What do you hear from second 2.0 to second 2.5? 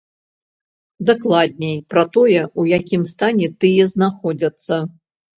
тое,